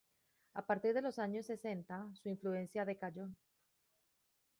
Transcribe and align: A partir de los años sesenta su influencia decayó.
A 0.55 0.63
partir 0.65 0.95
de 0.95 1.03
los 1.03 1.19
años 1.19 1.45
sesenta 1.45 2.09
su 2.15 2.27
influencia 2.27 2.85
decayó. 2.85 3.29